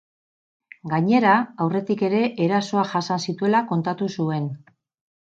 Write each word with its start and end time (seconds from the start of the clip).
Gainera, 0.93 1.33
aurretik 1.65 2.01
ere 2.07 2.21
erasoak 2.45 2.89
jasan 2.95 3.21
zituela 3.27 3.63
kontatu 3.73 4.09
zuen. 4.15 4.49